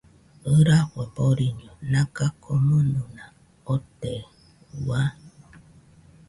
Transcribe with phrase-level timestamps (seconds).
[0.55, 3.23] ɨrafue boriño naga komɨnɨna
[3.73, 4.13] ote,
[4.85, 5.01] Ua